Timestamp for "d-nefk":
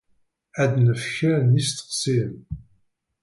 0.73-1.09